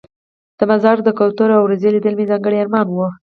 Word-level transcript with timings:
د 0.57 0.59
مزار 0.71 0.97
د 1.03 1.09
کوترو 1.17 1.55
او 1.59 1.65
روضې 1.69 1.89
لیدل 1.95 2.13
مې 2.17 2.25
ځانګړی 2.31 2.57
ارمان 2.63 2.85
و. 2.91 2.97